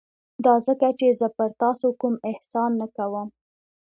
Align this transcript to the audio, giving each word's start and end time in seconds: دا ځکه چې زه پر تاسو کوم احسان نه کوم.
دا 0.45 0.55
ځکه 0.67 0.87
چې 0.99 1.07
زه 1.19 1.27
پر 1.37 1.49
تاسو 1.61 1.87
کوم 2.01 2.13
احسان 2.29 2.71
نه 2.81 2.87
کوم. 2.95 3.27